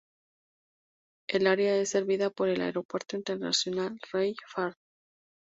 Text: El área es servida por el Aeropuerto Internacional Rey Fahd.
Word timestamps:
El 1.29 1.45
área 1.45 1.75
es 1.77 1.89
servida 1.91 2.31
por 2.31 2.49
el 2.49 2.61
Aeropuerto 2.61 3.15
Internacional 3.17 3.99
Rey 4.11 4.35
Fahd. 4.47 4.73